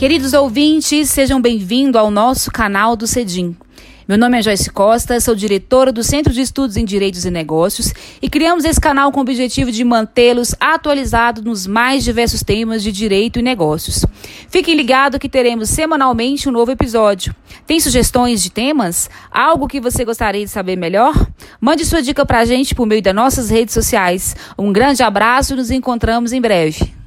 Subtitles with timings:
[0.00, 3.54] Queridos ouvintes, sejam bem-vindos ao nosso canal do Cedim.
[4.08, 7.92] Meu nome é Joyce Costa, sou diretora do Centro de Estudos em Direitos e Negócios
[8.22, 12.90] e criamos esse canal com o objetivo de mantê-los atualizados nos mais diversos temas de
[12.90, 14.06] direito e negócios.
[14.48, 17.36] Fiquem ligados que teremos semanalmente um novo episódio.
[17.66, 19.10] Tem sugestões de temas?
[19.30, 21.12] Algo que você gostaria de saber melhor?
[21.60, 24.34] Mande sua dica para a gente por meio das nossas redes sociais.
[24.56, 26.99] Um grande abraço e nos encontramos em breve.